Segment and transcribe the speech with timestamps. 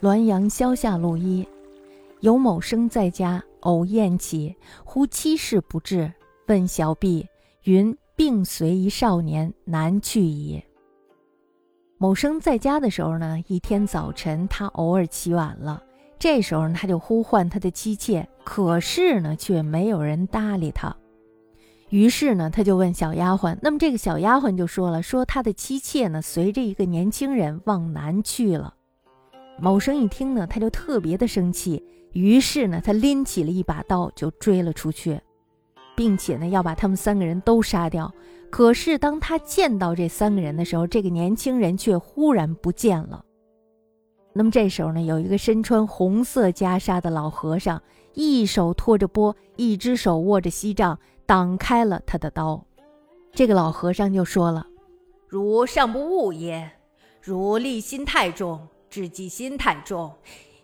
[0.00, 1.46] 滦阳萧下路一，
[2.18, 6.12] 有某生在家，偶宴起，忽妻事不至，
[6.48, 7.28] 问小婢，
[7.62, 10.60] 云病随一少年，难去矣。
[12.02, 15.80] 某生在家的时候呢，一天早晨他偶尔起晚了，
[16.18, 20.96] 这时候呢他就呼唤他的妻妾，可是呢，却没有人搭理他。
[21.90, 28.74] 于是呢，他就问小丫鬟，那么这个小丫鬟就说了，说他的妻妾呢，随着一个年轻人往南去了。
[29.60, 31.84] 某生一听呢，他就特别的生气，
[32.14, 35.20] 于是呢，他拎起了一把刀就追了出去，
[35.94, 38.12] 并且呢，要把他们三个人都杀掉。
[38.52, 43.24] 可是当他见到这三个人的时候，这个年轻人却忽然不见了。
[44.34, 52.62] 那么这时候呢，有一个身穿红色袈裟的老和尚，一手托着钵，一只手握着锡杖，挡开了他的刀。
[53.32, 54.66] 这个老和尚就说了
[55.26, 56.72] ：“汝尚不悟也，
[57.22, 60.12] 汝立心太重。”智计心太重，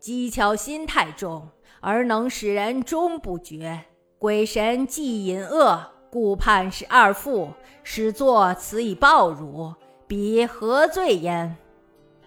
[0.00, 1.46] 机巧心太重，
[1.80, 3.84] 而能使人终不觉。
[4.18, 7.48] 鬼神既隐恶，故判是二父，
[7.82, 9.74] 始作此以报汝，
[10.06, 11.56] 彼何罪焉？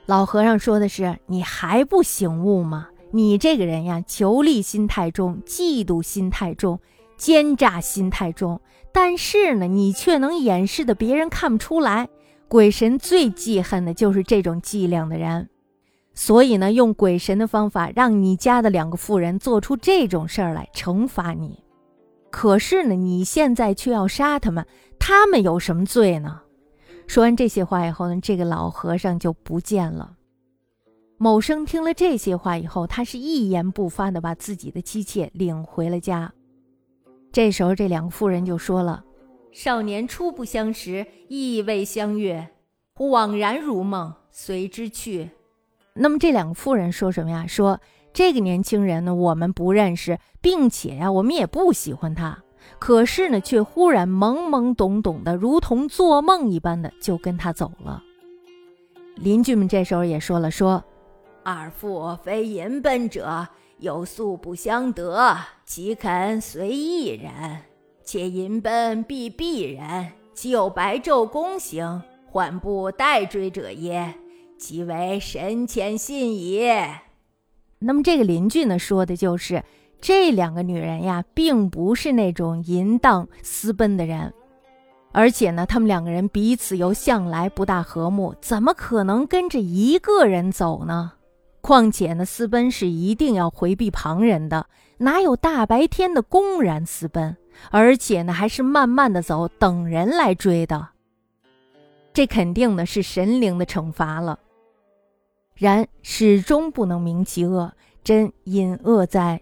[0.07, 2.89] 老和尚说的是：你还不醒悟吗？
[3.11, 6.81] 你这个人呀，求利心太重，嫉妒心太重，
[7.15, 8.59] 奸诈心太重。
[8.91, 12.09] 但是呢，你却能掩饰的别人看不出来。
[12.49, 15.47] 鬼神最记恨的就是这种伎俩的人。
[16.13, 21.63] 所以呢，用鬼神的方法，让你家的两个妇人做出这种事儿来惩罚你。
[22.37, 24.63] 可是呢，你现在却要杀他们，
[24.99, 26.41] 他们有什么罪呢？
[27.07, 30.17] 说完这些话以后呢，这个老和尚就不见了。
[31.17, 36.31] 某生听了这些话以后，他是一言不发的把自己的妻妾领回了家。
[37.31, 39.03] 这时候，这两个妇人就说了
[39.51, 42.47] ：“少年初不相识，亦未相悦，
[42.93, 45.31] 忽惘然如梦，随之去。”
[45.99, 47.47] 那么这两个妇人说什么呀？
[47.47, 47.81] 说
[48.13, 52.43] 这个年轻人呢，我们不认识，并且呀，我们也不喜欢他。
[52.79, 58.03] 可是呢，却忽然懵懵懂懂的，如同做梦一般的就跟他走了。
[59.15, 60.83] 邻居们这时候也说了：“说
[61.43, 63.47] 二父非淫奔者，
[63.77, 67.31] 有素不相得，岂肯随一人？
[68.03, 74.15] 且淫奔必必人，岂有白昼公行，缓步待追者耶？”
[74.59, 76.67] 即为神前信矣。
[77.79, 79.63] 那么这个邻居呢，说的就是
[80.01, 84.33] 这两个女人呀，并不是那种淫荡私奔的人，
[85.11, 91.13] 而且呢，他们两个人彼此又向来不大和睦，怎么可能跟着一个人走呢？
[91.61, 94.67] 况且呢，私奔是一定要回避旁人的，
[94.97, 97.35] 哪有大白天的公然私奔？
[97.71, 100.89] 而且呢，还是慢慢的走，等人来追的。
[102.13, 104.39] 这肯定呢是神灵的惩罚了。
[105.65, 107.73] 然始终不能明其恶，
[108.03, 109.41] 真隐恶哉！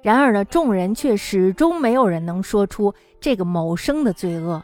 [0.00, 4.62] 然而呢，众人却始终没有人能说出这个某生的罪恶，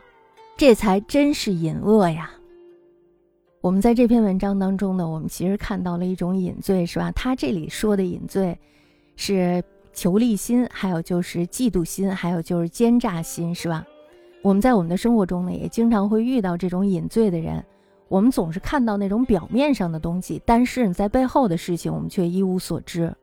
[0.57, 2.31] 这才真是隐恶呀。
[3.61, 7.11] 我们在这篇文章当中呢，我们其实看到了一种隐罪，是吧？
[7.13, 8.57] 他这里说的隐罪，
[9.17, 9.63] 是
[9.93, 13.85] 求利心，还有就是嫉妒心，还有就是奸诈心，是吧？
[14.43, 17.65] 我们在我们的生活中呢，也经常会遇到这种隐罪的人。
[18.09, 23.15] 我们总是看到那种表面上的东西，但是在背后的事情我们却一无所知。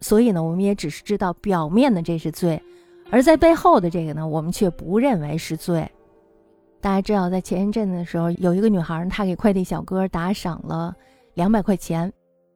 [0.00, 2.62] 所以呢，我们也只是知道表面的这是罪，
[3.10, 5.86] 而在背后的这个呢，我们却不认为是罪。
[6.80, 10.96] 大家知道，在前一阵子的时候，有一个女孩，她给快递小哥打赏了
[11.34, 12.10] 两百块钱，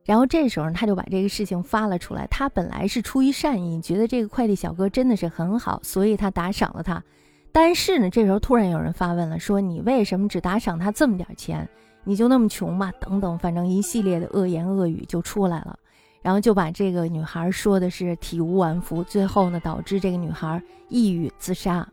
[0.05, 2.27] 然后这时候她就把这个事情发了出来。
[2.29, 7.03] 她本来是出于善意，觉得这个快递小哥真的是很好，所以她打赏了他。
[7.55, 11.69] 但是呢，这时候突然有人发问了，说你为什么只打赏他这么点钱？
[12.03, 12.91] 你就那么穷吗？
[13.01, 15.79] 等等，反正一系列的恶言恶语就出来了，
[16.21, 21.89] 然后就把这个女孩说的是体无完肤，最后呢，导致这个女孩抑郁自杀。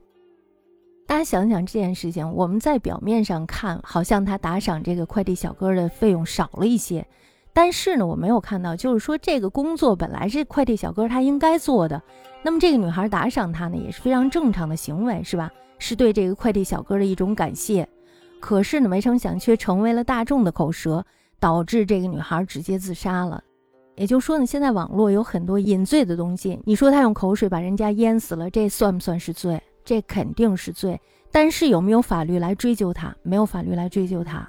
[1.05, 7.05] 大家想想这件事情，我们在表面上看，好像他打赏这个快递小哥的费用少了一些。
[7.53, 12.01] 但是呢，我没有看到，就是说这个工作本来是快递小哥他应该做的，
[12.43, 15.51] 那么这个女孩打赏他呢，也是非常正常的行为，是吧？
[15.77, 17.87] 是对这个快递小哥的一种感谢。
[18.39, 21.03] 可是呢，没成想却成为了大众的口舌，
[21.39, 23.43] 导致这个女孩直接自杀了。
[23.95, 29.61] 也就是说呢，现在网络有很多隐罪的东西，你说他用口水把人家淹死了，这算不算是罪？
[29.83, 30.99] 这肯定是罪。
[31.31, 33.15] 但是有没有法律来追究他？
[33.23, 34.47] 没有法律来追究他。